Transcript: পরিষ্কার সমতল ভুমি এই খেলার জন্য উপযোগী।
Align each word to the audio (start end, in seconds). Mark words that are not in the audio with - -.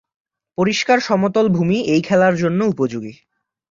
পরিষ্কার 0.57 0.97
সমতল 0.99 1.45
ভুমি 1.49 1.77
এই 1.93 2.01
খেলার 2.01 2.35
জন্য 2.35 2.59
উপযোগী। 2.65 3.13